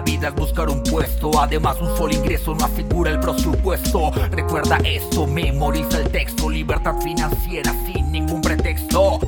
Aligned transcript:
la 0.00 0.04
vida 0.04 0.28
es 0.28 0.34
buscar 0.34 0.70
un 0.70 0.82
puesto, 0.82 1.30
además 1.38 1.76
un 1.78 1.94
solo 1.94 2.14
ingreso 2.14 2.54
no 2.54 2.64
asegura 2.64 3.10
el 3.10 3.20
presupuesto. 3.20 4.10
Recuerda 4.30 4.78
esto, 4.78 5.26
memoriza 5.26 5.98
el 5.98 6.08
texto, 6.08 6.48
libertad 6.48 6.94
financiera 7.02 7.74
sin 7.84 8.10
ningún 8.10 8.40
pretexto. 8.40 9.20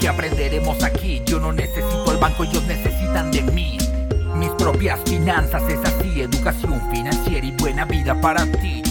¿Qué 0.00 0.08
aprenderemos 0.08 0.82
aquí? 0.82 1.20
Yo 1.26 1.38
no 1.38 1.52
necesito 1.52 2.12
el 2.12 2.16
banco, 2.16 2.44
ellos 2.44 2.62
necesitan 2.66 3.30
de 3.30 3.42
mí. 3.42 3.76
Mis 4.36 4.48
propias 4.52 5.00
finanzas 5.04 5.62
es 5.68 5.80
así, 5.80 6.22
educación 6.22 6.80
financiera 6.90 7.46
y 7.46 7.50
buena 7.50 7.84
vida 7.84 8.18
para 8.18 8.46
ti. 8.46 8.82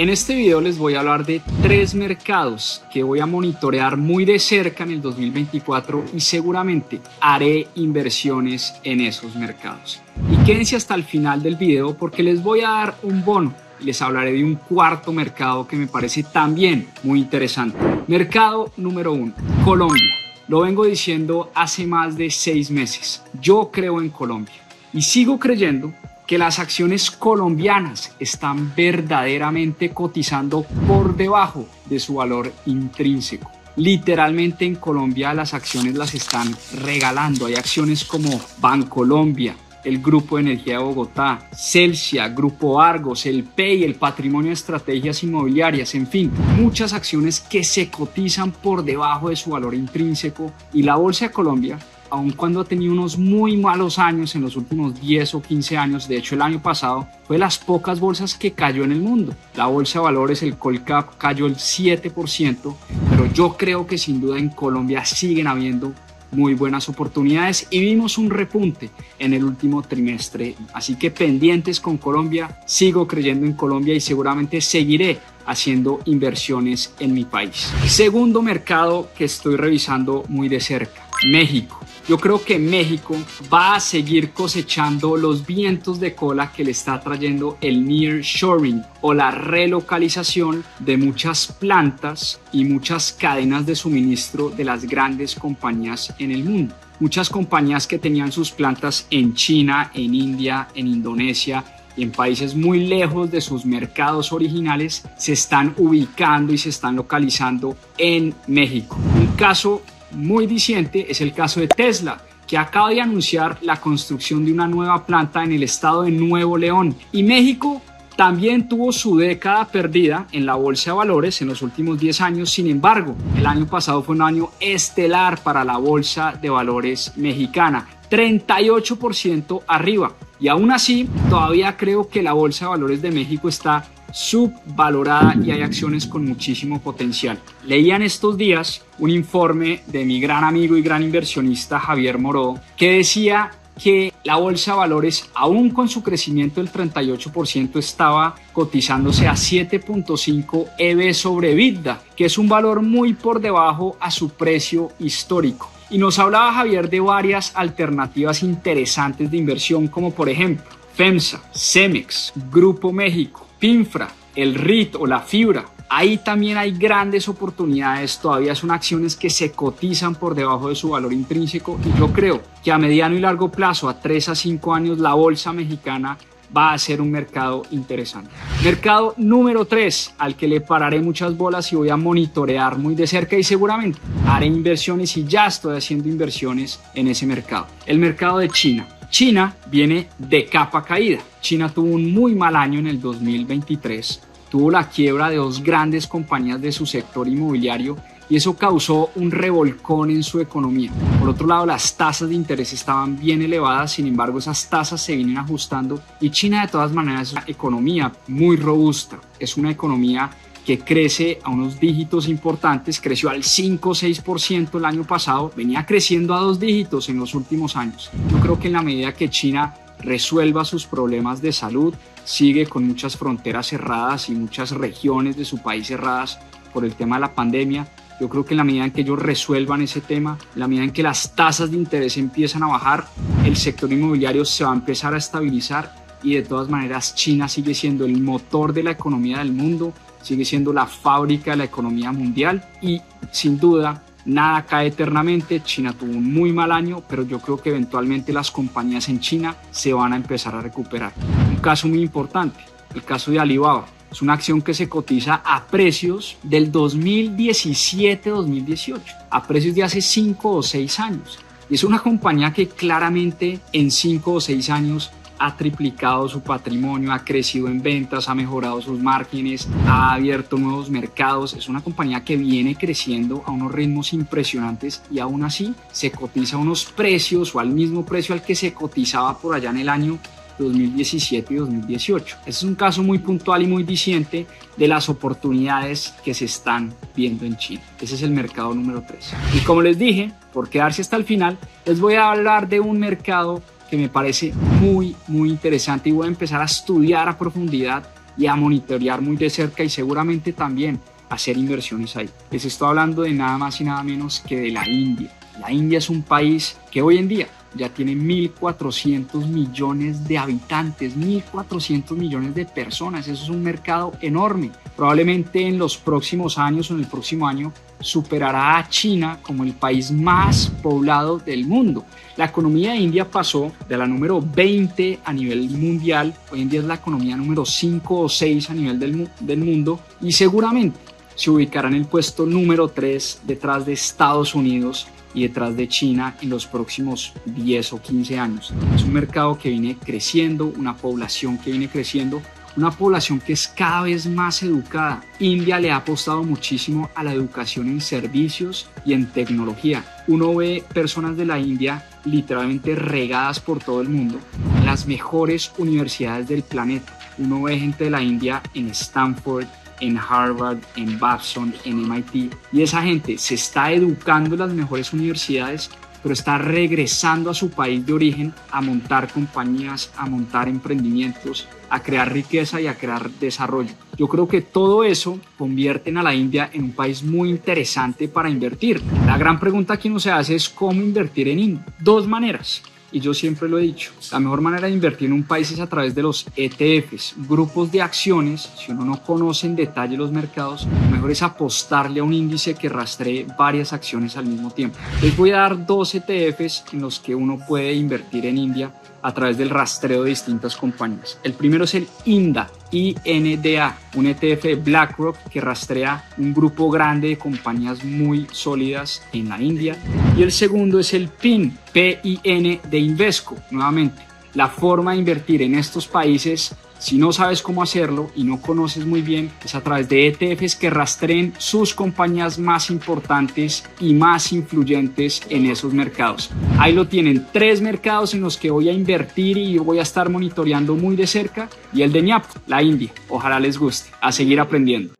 En 0.00 0.08
este 0.08 0.34
video 0.34 0.62
les 0.62 0.78
voy 0.78 0.94
a 0.94 1.00
hablar 1.00 1.26
de 1.26 1.42
tres 1.60 1.94
mercados 1.94 2.82
que 2.90 3.02
voy 3.02 3.20
a 3.20 3.26
monitorear 3.26 3.98
muy 3.98 4.24
de 4.24 4.38
cerca 4.38 4.82
en 4.84 4.92
el 4.92 5.02
2024 5.02 6.06
y 6.14 6.20
seguramente 6.20 7.02
haré 7.20 7.68
inversiones 7.74 8.72
en 8.82 9.02
esos 9.02 9.36
mercados. 9.36 10.00
Y 10.32 10.42
quédense 10.46 10.74
hasta 10.74 10.94
el 10.94 11.04
final 11.04 11.42
del 11.42 11.56
video 11.56 11.98
porque 11.98 12.22
les 12.22 12.42
voy 12.42 12.62
a 12.62 12.70
dar 12.70 12.96
un 13.02 13.22
bono 13.22 13.54
les 13.80 14.00
hablaré 14.00 14.32
de 14.32 14.42
un 14.42 14.54
cuarto 14.54 15.12
mercado 15.12 15.68
que 15.68 15.76
me 15.76 15.86
parece 15.86 16.22
también 16.22 16.88
muy 17.02 17.18
interesante. 17.20 17.76
Mercado 18.06 18.72
número 18.78 19.12
uno, 19.12 19.34
Colombia. 19.66 20.14
Lo 20.48 20.62
vengo 20.62 20.86
diciendo 20.86 21.50
hace 21.54 21.86
más 21.86 22.16
de 22.16 22.30
seis 22.30 22.70
meses. 22.70 23.22
Yo 23.38 23.68
creo 23.70 24.00
en 24.00 24.08
Colombia 24.08 24.54
y 24.94 25.02
sigo 25.02 25.38
creyendo 25.38 25.92
que 26.30 26.38
las 26.38 26.60
acciones 26.60 27.10
colombianas 27.10 28.14
están 28.20 28.72
verdaderamente 28.76 29.90
cotizando 29.90 30.62
por 30.86 31.16
debajo 31.16 31.66
de 31.86 31.98
su 31.98 32.14
valor 32.14 32.52
intrínseco. 32.66 33.50
Literalmente 33.74 34.64
en 34.64 34.76
Colombia 34.76 35.34
las 35.34 35.54
acciones 35.54 35.96
las 35.96 36.14
están 36.14 36.54
regalando. 36.84 37.46
Hay 37.46 37.56
acciones 37.56 38.04
como 38.04 38.40
Bancolombia, 38.60 39.56
el 39.82 40.00
Grupo 40.00 40.36
de 40.36 40.42
Energía 40.42 40.78
de 40.78 40.84
Bogotá, 40.84 41.48
Celsia, 41.52 42.28
Grupo 42.28 42.80
Argos, 42.80 43.26
el 43.26 43.42
PEI, 43.42 43.82
el 43.82 43.96
Patrimonio 43.96 44.50
de 44.50 44.54
Estrategias 44.54 45.24
Inmobiliarias, 45.24 45.96
en 45.96 46.06
fin, 46.06 46.30
muchas 46.56 46.92
acciones 46.92 47.40
que 47.40 47.64
se 47.64 47.90
cotizan 47.90 48.52
por 48.52 48.84
debajo 48.84 49.30
de 49.30 49.36
su 49.36 49.50
valor 49.50 49.74
intrínseco 49.74 50.52
y 50.72 50.84
la 50.84 50.94
Bolsa 50.94 51.26
de 51.26 51.32
Colombia 51.32 51.76
aun 52.10 52.32
cuando 52.32 52.60
ha 52.60 52.64
tenido 52.64 52.92
unos 52.92 53.18
muy 53.18 53.56
malos 53.56 53.98
años 53.98 54.34
en 54.34 54.42
los 54.42 54.56
últimos 54.56 55.00
10 55.00 55.34
o 55.36 55.42
15 55.42 55.76
años, 55.76 56.08
de 56.08 56.18
hecho 56.18 56.34
el 56.34 56.42
año 56.42 56.60
pasado 56.60 57.08
fue 57.24 57.36
de 57.36 57.40
las 57.40 57.58
pocas 57.58 58.00
bolsas 58.00 58.34
que 58.34 58.52
cayó 58.52 58.84
en 58.84 58.92
el 58.92 59.00
mundo. 59.00 59.34
La 59.54 59.66
bolsa 59.66 59.98
de 59.98 60.04
valores, 60.04 60.42
el 60.42 60.56
Colcap, 60.56 61.16
cayó 61.16 61.46
el 61.46 61.56
7%, 61.56 62.74
pero 63.08 63.26
yo 63.32 63.56
creo 63.56 63.86
que 63.86 63.98
sin 63.98 64.20
duda 64.20 64.38
en 64.38 64.50
Colombia 64.50 65.04
siguen 65.04 65.46
habiendo 65.46 65.92
muy 66.32 66.54
buenas 66.54 66.88
oportunidades 66.88 67.66
y 67.70 67.80
vimos 67.80 68.18
un 68.18 68.30
repunte 68.30 68.90
en 69.18 69.34
el 69.34 69.44
último 69.44 69.82
trimestre. 69.82 70.54
Así 70.72 70.96
que 70.96 71.10
pendientes 71.10 71.80
con 71.80 71.98
Colombia, 71.98 72.60
sigo 72.66 73.06
creyendo 73.06 73.46
en 73.46 73.54
Colombia 73.54 73.94
y 73.94 74.00
seguramente 74.00 74.60
seguiré 74.60 75.18
haciendo 75.46 76.00
inversiones 76.04 76.94
en 77.00 77.14
mi 77.14 77.24
país. 77.24 77.72
Segundo 77.86 78.42
mercado 78.42 79.10
que 79.16 79.24
estoy 79.24 79.56
revisando 79.56 80.24
muy 80.28 80.48
de 80.48 80.60
cerca, 80.60 81.08
México. 81.32 81.79
Yo 82.10 82.18
creo 82.18 82.42
que 82.42 82.58
México 82.58 83.14
va 83.54 83.76
a 83.76 83.78
seguir 83.78 84.32
cosechando 84.32 85.16
los 85.16 85.46
vientos 85.46 86.00
de 86.00 86.12
cola 86.12 86.50
que 86.50 86.64
le 86.64 86.72
está 86.72 86.98
trayendo 86.98 87.56
el 87.60 87.86
nearshoring 87.86 88.82
o 89.00 89.14
la 89.14 89.30
relocalización 89.30 90.64
de 90.80 90.96
muchas 90.96 91.46
plantas 91.46 92.40
y 92.50 92.64
muchas 92.64 93.12
cadenas 93.12 93.64
de 93.64 93.76
suministro 93.76 94.50
de 94.50 94.64
las 94.64 94.86
grandes 94.86 95.36
compañías 95.36 96.12
en 96.18 96.32
el 96.32 96.42
mundo. 96.42 96.74
Muchas 96.98 97.30
compañías 97.30 97.86
que 97.86 98.00
tenían 98.00 98.32
sus 98.32 98.50
plantas 98.50 99.06
en 99.08 99.34
China, 99.34 99.92
en 99.94 100.12
India, 100.12 100.66
en 100.74 100.88
Indonesia 100.88 101.62
y 101.96 102.02
en 102.02 102.10
países 102.10 102.56
muy 102.56 102.88
lejos 102.88 103.30
de 103.30 103.40
sus 103.40 103.64
mercados 103.64 104.32
originales 104.32 105.04
se 105.16 105.34
están 105.34 105.74
ubicando 105.76 106.52
y 106.52 106.58
se 106.58 106.70
están 106.70 106.96
localizando 106.96 107.76
en 107.96 108.34
México. 108.48 108.98
Un 109.14 109.28
caso 109.36 109.82
muy 110.12 110.46
diciente 110.46 111.06
es 111.10 111.20
el 111.20 111.32
caso 111.32 111.60
de 111.60 111.68
Tesla, 111.68 112.20
que 112.46 112.58
acaba 112.58 112.90
de 112.90 113.00
anunciar 113.00 113.58
la 113.62 113.80
construcción 113.80 114.44
de 114.44 114.52
una 114.52 114.66
nueva 114.66 115.06
planta 115.06 115.44
en 115.44 115.52
el 115.52 115.62
estado 115.62 116.02
de 116.02 116.10
Nuevo 116.10 116.58
León. 116.58 116.96
Y 117.12 117.22
México 117.22 117.80
también 118.16 118.68
tuvo 118.68 118.92
su 118.92 119.16
década 119.16 119.66
perdida 119.66 120.26
en 120.32 120.44
la 120.44 120.54
bolsa 120.56 120.90
de 120.90 120.96
valores 120.96 121.40
en 121.40 121.48
los 121.48 121.62
últimos 121.62 121.98
10 121.98 122.20
años. 122.20 122.50
Sin 122.50 122.66
embargo, 122.68 123.14
el 123.36 123.46
año 123.46 123.66
pasado 123.66 124.02
fue 124.02 124.14
un 124.14 124.22
año 124.22 124.50
estelar 124.60 125.42
para 125.42 125.64
la 125.64 125.78
bolsa 125.78 126.34
de 126.40 126.50
valores 126.50 127.12
mexicana. 127.16 127.88
38% 128.10 129.62
arriba. 129.66 130.12
Y 130.40 130.48
aún 130.48 130.72
así, 130.72 131.08
todavía 131.28 131.76
creo 131.76 132.08
que 132.08 132.22
la 132.22 132.32
Bolsa 132.32 132.64
de 132.64 132.70
Valores 132.70 133.02
de 133.02 133.10
México 133.10 133.48
está 133.48 133.84
subvalorada 134.12 135.36
y 135.42 135.50
hay 135.50 135.62
acciones 135.62 136.06
con 136.06 136.24
muchísimo 136.24 136.80
potencial. 136.80 137.38
Leía 137.64 137.96
en 137.96 138.02
estos 138.02 138.36
días 138.36 138.82
un 138.98 139.10
informe 139.10 139.82
de 139.86 140.04
mi 140.04 140.20
gran 140.20 140.44
amigo 140.44 140.76
y 140.76 140.82
gran 140.82 141.02
inversionista 141.02 141.78
Javier 141.78 142.18
Moró 142.18 142.58
que 142.76 142.92
decía 142.92 143.50
que 143.82 144.12
la 144.24 144.36
bolsa 144.36 144.72
de 144.72 144.78
valores, 144.78 145.30
aún 145.34 145.70
con 145.70 145.88
su 145.88 146.02
crecimiento 146.02 146.60
del 146.60 146.70
38%, 146.70 147.78
estaba 147.78 148.34
cotizándose 148.52 149.26
a 149.26 149.32
7.5 149.32 150.68
EV 150.76 151.14
sobre 151.14 151.54
vida, 151.54 152.02
que 152.14 152.26
es 152.26 152.36
un 152.36 152.48
valor 152.48 152.82
muy 152.82 153.14
por 153.14 153.40
debajo 153.40 153.96
a 153.98 154.10
su 154.10 154.30
precio 154.30 154.90
histórico. 154.98 155.70
Y 155.88 155.98
nos 155.98 156.18
hablaba 156.18 156.52
Javier 156.52 156.90
de 156.90 157.00
varias 157.00 157.52
alternativas 157.56 158.42
interesantes 158.42 159.30
de 159.30 159.38
inversión, 159.38 159.88
como 159.88 160.12
por 160.12 160.28
ejemplo 160.28 160.64
FEMSA, 160.94 161.42
Cemex, 161.54 162.32
Grupo 162.52 162.92
México, 162.92 163.46
PINFRA, 163.60 164.08
el 164.34 164.54
RIT 164.54 164.96
o 164.96 165.06
la 165.06 165.20
fibra. 165.20 165.66
Ahí 165.88 166.18
también 166.18 166.56
hay 166.56 166.72
grandes 166.72 167.28
oportunidades, 167.28 168.18
todavía 168.18 168.54
son 168.54 168.70
acciones 168.70 169.16
que 169.16 169.28
se 169.28 169.52
cotizan 169.52 170.14
por 170.14 170.34
debajo 170.34 170.68
de 170.68 170.74
su 170.74 170.90
valor 170.90 171.12
intrínseco 171.12 171.78
y 171.84 171.98
yo 171.98 172.12
creo 172.12 172.40
que 172.64 172.72
a 172.72 172.78
mediano 172.78 173.16
y 173.16 173.20
largo 173.20 173.50
plazo, 173.50 173.88
a 173.88 174.00
3 174.00 174.30
a 174.30 174.34
5 174.34 174.74
años, 174.74 174.98
la 174.98 175.14
bolsa 175.14 175.52
mexicana 175.52 176.16
va 176.56 176.72
a 176.72 176.78
ser 176.78 177.00
un 177.00 177.10
mercado 177.10 177.62
interesante. 177.70 178.30
Mercado 178.64 179.14
número 179.16 179.64
3, 179.64 180.14
al 180.18 180.36
que 180.36 180.48
le 180.48 180.60
pararé 180.60 181.00
muchas 181.00 181.36
bolas 181.36 181.72
y 181.72 181.76
voy 181.76 181.90
a 181.90 181.96
monitorear 181.96 182.78
muy 182.78 182.94
de 182.94 183.06
cerca 183.06 183.36
y 183.36 183.42
seguramente 183.42 183.98
haré 184.26 184.46
inversiones 184.46 185.16
y 185.16 185.24
ya 185.24 185.46
estoy 185.46 185.76
haciendo 185.76 186.08
inversiones 186.08 186.80
en 186.94 187.08
ese 187.08 187.26
mercado. 187.26 187.66
El 187.86 187.98
mercado 187.98 188.38
de 188.38 188.48
China. 188.48 188.86
China 189.10 189.56
viene 189.66 190.08
de 190.18 190.46
capa 190.46 190.84
caída. 190.84 191.18
China 191.40 191.68
tuvo 191.68 191.94
un 191.94 192.12
muy 192.12 192.34
mal 192.34 192.54
año 192.54 192.78
en 192.78 192.86
el 192.86 193.00
2023, 193.00 194.22
tuvo 194.48 194.70
la 194.70 194.88
quiebra 194.88 195.28
de 195.28 195.36
dos 195.36 195.62
grandes 195.62 196.06
compañías 196.06 196.60
de 196.60 196.70
su 196.70 196.86
sector 196.86 197.26
inmobiliario 197.26 197.96
y 198.28 198.36
eso 198.36 198.56
causó 198.56 199.10
un 199.16 199.32
revolcón 199.32 200.10
en 200.10 200.22
su 200.22 200.38
economía. 200.38 200.92
Por 201.18 201.30
otro 201.30 201.48
lado, 201.48 201.66
las 201.66 201.96
tasas 201.96 202.28
de 202.28 202.36
interés 202.36 202.72
estaban 202.72 203.18
bien 203.18 203.42
elevadas, 203.42 203.92
sin 203.92 204.06
embargo 204.06 204.38
esas 204.38 204.70
tasas 204.70 205.02
se 205.02 205.16
vienen 205.16 205.38
ajustando 205.38 206.00
y 206.20 206.30
China 206.30 206.62
de 206.62 206.68
todas 206.68 206.92
maneras 206.92 207.22
es 207.22 207.32
una 207.32 207.44
economía 207.48 208.12
muy 208.28 208.56
robusta, 208.56 209.18
es 209.40 209.56
una 209.56 209.72
economía 209.72 210.30
que 210.64 210.78
crece 210.78 211.38
a 211.42 211.50
unos 211.50 211.80
dígitos 211.80 212.28
importantes, 212.28 213.00
creció 213.00 213.30
al 213.30 213.42
5 213.42 213.88
o 213.88 213.94
6% 213.94 214.78
el 214.78 214.84
año 214.84 215.04
pasado, 215.04 215.52
venía 215.56 215.86
creciendo 215.86 216.34
a 216.34 216.40
dos 216.40 216.60
dígitos 216.60 217.08
en 217.08 217.18
los 217.18 217.34
últimos 217.34 217.76
años. 217.76 218.10
Yo 218.30 218.40
creo 218.40 218.58
que 218.58 218.68
en 218.68 218.74
la 218.74 218.82
medida 218.82 219.12
que 219.12 219.30
China 219.30 219.74
resuelva 220.00 220.64
sus 220.64 220.86
problemas 220.86 221.42
de 221.42 221.52
salud, 221.52 221.94
sigue 222.24 222.66
con 222.66 222.86
muchas 222.86 223.16
fronteras 223.16 223.68
cerradas 223.68 224.28
y 224.28 224.32
muchas 224.32 224.70
regiones 224.70 225.36
de 225.36 225.44
su 225.44 225.58
país 225.58 225.86
cerradas 225.86 226.38
por 226.72 226.84
el 226.84 226.94
tema 226.94 227.16
de 227.16 227.20
la 227.20 227.34
pandemia. 227.34 227.88
Yo 228.20 228.28
creo 228.28 228.44
que 228.44 228.52
en 228.52 228.58
la 228.58 228.64
medida 228.64 228.84
en 228.84 228.90
que 228.90 229.00
ellos 229.00 229.18
resuelvan 229.18 229.80
ese 229.82 230.00
tema, 230.00 230.38
en 230.54 230.60
la 230.60 230.68
medida 230.68 230.84
en 230.84 230.92
que 230.92 231.02
las 231.02 231.34
tasas 231.34 231.70
de 231.70 231.76
interés 231.76 232.18
empiezan 232.18 232.62
a 232.62 232.68
bajar, 232.68 233.06
el 233.44 233.56
sector 233.56 233.90
inmobiliario 233.90 234.44
se 234.44 234.64
va 234.64 234.70
a 234.70 234.74
empezar 234.74 235.14
a 235.14 235.18
estabilizar 235.18 235.94
y 236.22 236.34
de 236.34 236.42
todas 236.42 236.68
maneras 236.68 237.14
China 237.14 237.48
sigue 237.48 237.74
siendo 237.74 238.04
el 238.04 238.20
motor 238.20 238.74
de 238.74 238.82
la 238.82 238.90
economía 238.90 239.38
del 239.38 239.52
mundo, 239.52 239.94
sigue 240.22 240.44
siendo 240.44 240.72
la 240.72 240.86
fábrica 240.86 241.52
de 241.52 241.58
la 241.58 241.64
economía 241.64 242.12
mundial 242.12 242.64
y 242.80 243.00
sin 243.30 243.58
duda 243.58 244.02
nada 244.24 244.64
cae 244.66 244.88
eternamente. 244.88 245.62
China 245.62 245.92
tuvo 245.92 246.10
un 246.12 246.32
muy 246.32 246.52
mal 246.52 246.72
año, 246.72 247.02
pero 247.08 247.22
yo 247.24 247.38
creo 247.40 247.58
que 247.58 247.70
eventualmente 247.70 248.32
las 248.32 248.50
compañías 248.50 249.08
en 249.08 249.20
China 249.20 249.54
se 249.70 249.92
van 249.92 250.12
a 250.12 250.16
empezar 250.16 250.52
a 250.54 250.60
recuperar. 250.60 251.12
Un 251.48 251.56
caso 251.56 251.88
muy 251.88 252.02
importante, 252.02 252.60
el 252.94 253.02
caso 253.02 253.30
de 253.30 253.40
Alibaba. 253.40 253.86
Es 254.10 254.20
una 254.22 254.32
acción 254.32 254.60
que 254.60 254.74
se 254.74 254.88
cotiza 254.88 255.40
a 255.44 255.66
precios 255.66 256.36
del 256.42 256.72
2017-2018, 256.72 259.00
a 259.30 259.44
precios 259.44 259.76
de 259.76 259.84
hace 259.84 260.00
5 260.00 260.50
o 260.50 260.64
6 260.64 261.00
años. 261.00 261.38
Y 261.68 261.74
es 261.74 261.84
una 261.84 262.00
compañía 262.00 262.52
que 262.52 262.66
claramente 262.66 263.60
en 263.72 263.92
5 263.92 264.32
o 264.32 264.40
6 264.40 264.70
años 264.70 265.12
ha 265.40 265.56
triplicado 265.56 266.28
su 266.28 266.42
patrimonio, 266.42 267.12
ha 267.12 267.24
crecido 267.24 267.68
en 267.68 267.82
ventas, 267.82 268.28
ha 268.28 268.34
mejorado 268.34 268.80
sus 268.82 269.00
márgenes, 269.00 269.66
ha 269.86 270.12
abierto 270.12 270.58
nuevos 270.58 270.90
mercados. 270.90 271.54
Es 271.54 271.68
una 271.68 271.80
compañía 271.80 272.22
que 272.22 272.36
viene 272.36 272.76
creciendo 272.76 273.42
a 273.46 273.50
unos 273.50 273.72
ritmos 273.72 274.12
impresionantes 274.12 275.02
y 275.10 275.18
aún 275.18 275.42
así 275.42 275.74
se 275.90 276.10
cotiza 276.12 276.56
a 276.56 276.60
unos 276.60 276.84
precios 276.84 277.54
o 277.54 277.60
al 277.60 277.70
mismo 277.70 278.04
precio 278.04 278.34
al 278.34 278.42
que 278.42 278.54
se 278.54 278.74
cotizaba 278.74 279.38
por 279.38 279.54
allá 279.54 279.70
en 279.70 279.78
el 279.78 279.88
año 279.88 280.18
2017 280.58 281.54
y 281.54 281.56
2018. 281.56 282.36
Ese 282.42 282.50
es 282.50 282.62
un 282.62 282.74
caso 282.74 283.02
muy 283.02 283.18
puntual 283.18 283.62
y 283.62 283.66
muy 283.66 283.82
diciente 283.82 284.46
de 284.76 284.88
las 284.88 285.08
oportunidades 285.08 286.14
que 286.22 286.34
se 286.34 286.44
están 286.44 286.92
viendo 287.16 287.46
en 287.46 287.56
China. 287.56 287.82
Ese 287.98 288.14
es 288.14 288.22
el 288.22 288.30
mercado 288.30 288.74
número 288.74 289.02
3. 289.06 289.34
Y 289.54 289.60
como 289.60 289.80
les 289.80 289.98
dije, 289.98 290.32
por 290.52 290.68
quedarse 290.68 291.00
hasta 291.00 291.16
el 291.16 291.24
final, 291.24 291.56
les 291.86 291.98
voy 291.98 292.14
a 292.14 292.30
hablar 292.30 292.68
de 292.68 292.80
un 292.80 292.98
mercado 292.98 293.62
que 293.90 293.96
me 293.96 294.08
parece 294.08 294.54
muy, 294.80 295.16
muy 295.26 295.50
interesante 295.50 296.08
y 296.08 296.12
voy 296.12 296.26
a 296.26 296.28
empezar 296.28 296.62
a 296.62 296.64
estudiar 296.64 297.28
a 297.28 297.36
profundidad 297.36 298.08
y 298.36 298.46
a 298.46 298.54
monitorear 298.54 299.20
muy 299.20 299.36
de 299.36 299.50
cerca 299.50 299.82
y 299.82 299.90
seguramente 299.90 300.52
también 300.52 301.00
hacer 301.28 301.56
inversiones 301.56 302.16
ahí. 302.16 302.30
Les 302.50 302.64
estoy 302.64 302.88
hablando 302.88 303.22
de 303.22 303.32
nada 303.32 303.58
más 303.58 303.80
y 303.80 303.84
nada 303.84 304.02
menos 304.02 304.40
que 304.40 304.60
de 304.60 304.70
la 304.70 304.88
India. 304.88 305.30
La 305.60 305.70
India 305.70 305.98
es 305.98 306.08
un 306.08 306.22
país 306.22 306.78
que 306.90 307.02
hoy 307.02 307.18
en 307.18 307.28
día 307.28 307.48
ya 307.74 307.88
tiene 307.88 308.14
1.400 308.14 309.46
millones 309.46 310.26
de 310.26 310.38
habitantes, 310.38 311.16
1.400 311.16 312.16
millones 312.16 312.54
de 312.54 312.64
personas. 312.64 313.28
Eso 313.28 313.44
es 313.44 313.48
un 313.50 313.62
mercado 313.62 314.12
enorme. 314.20 314.70
Probablemente 314.96 315.66
en 315.66 315.78
los 315.78 315.96
próximos 315.96 316.58
años 316.58 316.90
o 316.90 316.94
en 316.94 317.00
el 317.00 317.06
próximo 317.06 317.46
año 317.46 317.72
superará 318.00 318.78
a 318.78 318.88
China 318.88 319.38
como 319.42 319.64
el 319.64 319.72
país 319.72 320.10
más 320.10 320.72
poblado 320.82 321.38
del 321.38 321.66
mundo. 321.66 322.04
La 322.36 322.46
economía 322.46 322.92
de 322.92 322.98
India 322.98 323.30
pasó 323.30 323.72
de 323.88 323.96
la 323.96 324.06
número 324.06 324.40
20 324.40 325.20
a 325.24 325.32
nivel 325.32 325.68
mundial, 325.70 326.34
hoy 326.50 326.62
en 326.62 326.68
día 326.68 326.80
es 326.80 326.86
la 326.86 326.94
economía 326.94 327.36
número 327.36 327.64
5 327.64 328.20
o 328.20 328.28
6 328.28 328.70
a 328.70 328.74
nivel 328.74 328.98
del, 328.98 329.58
mundo 329.58 330.00
y 330.20 330.32
seguramente 330.32 330.98
se 331.34 331.50
ubicará 331.50 331.88
en 331.88 331.94
el 331.94 332.06
puesto 332.06 332.46
número 332.46 332.88
3 332.88 333.42
detrás 333.44 333.84
de 333.84 333.92
Estados 333.92 334.54
Unidos 334.54 335.06
y 335.34 335.42
detrás 335.42 335.76
de 335.76 335.88
China 335.88 336.36
en 336.40 336.50
los 336.50 336.66
próximos 336.66 337.32
10 337.44 337.92
o 337.92 338.02
15 338.02 338.38
años. 338.38 338.72
Es 338.94 339.04
un 339.04 339.12
mercado 339.12 339.58
que 339.58 339.70
viene 339.70 339.96
creciendo, 339.96 340.72
una 340.76 340.96
población 340.96 341.58
que 341.58 341.70
viene 341.70 341.88
creciendo, 341.88 342.42
una 342.76 342.90
población 342.90 343.40
que 343.40 343.52
es 343.52 343.68
cada 343.68 344.02
vez 344.02 344.26
más 344.26 344.62
educada. 344.62 345.22
India 345.38 345.80
le 345.80 345.90
ha 345.90 345.96
apostado 345.96 346.42
muchísimo 346.42 347.10
a 347.14 347.24
la 347.24 347.32
educación 347.32 347.88
en 347.88 348.00
servicios 348.00 348.88
y 349.04 349.12
en 349.12 349.26
tecnología. 349.26 350.04
Uno 350.26 350.54
ve 350.54 350.84
personas 350.92 351.36
de 351.36 351.46
la 351.46 351.58
India 351.58 352.06
literalmente 352.24 352.94
regadas 352.94 353.60
por 353.60 353.82
todo 353.82 354.00
el 354.00 354.08
mundo, 354.08 354.38
las 354.84 355.06
mejores 355.06 355.72
universidades 355.78 356.48
del 356.48 356.62
planeta. 356.62 357.18
Uno 357.38 357.62
ve 357.62 357.78
gente 357.78 358.04
de 358.04 358.10
la 358.10 358.22
India 358.22 358.62
en 358.74 358.90
Stanford, 358.90 359.66
en 360.00 360.18
Harvard, 360.18 360.78
en 360.96 361.18
Babson, 361.18 361.74
en 361.84 362.08
MIT. 362.08 362.54
Y 362.72 362.82
esa 362.82 363.02
gente 363.02 363.38
se 363.38 363.54
está 363.54 363.92
educando 363.92 364.54
en 364.54 364.60
las 364.60 364.72
mejores 364.72 365.12
universidades, 365.12 365.90
pero 366.22 366.32
está 366.32 366.58
regresando 366.58 367.50
a 367.50 367.54
su 367.54 367.70
país 367.70 368.04
de 368.04 368.12
origen 368.12 368.54
a 368.70 368.80
montar 368.80 369.32
compañías, 369.32 370.12
a 370.16 370.26
montar 370.26 370.68
emprendimientos, 370.68 371.68
a 371.88 372.02
crear 372.02 372.32
riqueza 372.32 372.80
y 372.80 372.86
a 372.86 372.96
crear 372.96 373.30
desarrollo. 373.30 373.92
Yo 374.16 374.28
creo 374.28 374.46
que 374.46 374.60
todo 374.60 375.04
eso 375.04 375.38
convierte 375.56 376.16
a 376.16 376.22
la 376.22 376.34
India 376.34 376.70
en 376.72 376.84
un 376.84 376.92
país 376.92 377.22
muy 377.22 377.50
interesante 377.50 378.28
para 378.28 378.50
invertir. 378.50 379.02
La 379.26 379.38
gran 379.38 379.58
pregunta 379.58 379.96
que 379.96 380.08
uno 380.08 380.20
se 380.20 380.30
hace 380.30 380.54
es 380.54 380.68
cómo 380.68 381.00
invertir 381.00 381.48
en 381.48 381.58
India. 381.58 381.86
Dos 381.98 382.26
maneras 382.26 382.82
y 383.12 383.20
yo 383.20 383.34
siempre 383.34 383.68
lo 383.68 383.78
he 383.78 383.82
dicho, 383.82 384.12
la 384.32 384.40
mejor 384.40 384.60
manera 384.60 384.86
de 384.86 384.92
invertir 384.92 385.26
en 385.26 385.34
un 385.34 385.42
país 385.44 385.70
es 385.70 385.80
a 385.80 385.86
través 385.86 386.14
de 386.14 386.22
los 386.22 386.46
ETFs, 386.56 387.34
grupos 387.48 387.90
de 387.90 388.02
acciones. 388.02 388.70
Si 388.76 388.92
uno 388.92 389.04
no 389.04 389.22
conoce 389.22 389.66
en 389.66 389.76
detalle 389.76 390.16
los 390.16 390.30
mercados, 390.30 390.86
lo 390.86 391.10
mejor 391.10 391.30
es 391.30 391.42
apostarle 391.42 392.20
a 392.20 392.24
un 392.24 392.32
índice 392.32 392.74
que 392.74 392.88
rastree 392.88 393.46
varias 393.58 393.92
acciones 393.92 394.36
al 394.36 394.46
mismo 394.46 394.70
tiempo. 394.70 394.98
Les 395.22 395.36
voy 395.36 395.50
a 395.50 395.58
dar 395.58 395.86
dos 395.86 396.14
ETFs 396.14 396.84
en 396.92 397.00
los 397.00 397.20
que 397.20 397.34
uno 397.34 397.58
puede 397.66 397.92
invertir 397.94 398.46
en 398.46 398.58
India 398.58 398.92
a 399.22 399.34
través 399.34 399.58
del 399.58 399.70
rastreo 399.70 400.24
de 400.24 400.30
distintas 400.30 400.76
compañías. 400.76 401.38
El 401.42 401.52
primero 401.54 401.84
es 401.84 401.94
el 401.94 402.08
INDA, 402.24 402.70
INDA, 402.90 403.98
un 404.14 404.26
ETF 404.26 404.62
de 404.62 404.74
BlackRock 404.76 405.36
que 405.50 405.60
rastrea 405.60 406.24
un 406.38 406.52
grupo 406.52 406.90
grande 406.90 407.28
de 407.28 407.38
compañías 407.38 408.04
muy 408.04 408.46
sólidas 408.50 409.22
en 409.32 409.48
la 409.48 409.60
India. 409.60 409.96
Y 410.36 410.42
el 410.42 410.52
segundo 410.52 410.98
es 410.98 411.14
el 411.14 411.28
PIN, 411.28 411.76
PIN 411.92 412.80
de 412.90 412.98
Invesco, 412.98 413.56
nuevamente. 413.70 414.22
La 414.54 414.68
forma 414.68 415.12
de 415.12 415.18
invertir 415.18 415.62
en 415.62 415.76
estos 415.76 416.08
países 416.08 416.74
si 417.00 417.16
no 417.16 417.32
sabes 417.32 417.62
cómo 417.62 417.82
hacerlo 417.82 418.30
y 418.36 418.44
no 418.44 418.60
conoces 418.60 419.06
muy 419.06 419.22
bien, 419.22 419.50
es 419.64 419.74
a 419.74 419.80
través 419.80 420.08
de 420.08 420.28
ETFs 420.28 420.76
que 420.76 420.90
rastreen 420.90 421.54
sus 421.56 421.94
compañías 421.94 422.58
más 422.58 422.90
importantes 422.90 423.84
y 423.98 424.12
más 424.12 424.52
influyentes 424.52 425.40
en 425.48 425.64
esos 425.66 425.94
mercados. 425.94 426.50
Ahí 426.78 426.92
lo 426.92 427.08
tienen, 427.08 427.46
tres 427.52 427.80
mercados 427.80 428.34
en 428.34 428.42
los 428.42 428.58
que 428.58 428.70
voy 428.70 428.90
a 428.90 428.92
invertir 428.92 429.56
y 429.56 429.78
voy 429.78 429.98
a 429.98 430.02
estar 430.02 430.28
monitoreando 430.28 430.94
muy 430.94 431.16
de 431.16 431.26
cerca 431.26 431.70
y 431.92 432.02
el 432.02 432.12
de 432.12 432.22
ñap, 432.22 432.44
la 432.66 432.82
India. 432.82 433.10
Ojalá 433.28 433.58
les 433.58 433.78
guste. 433.78 434.10
A 434.20 434.30
seguir 434.32 434.60
aprendiendo. 434.60 435.19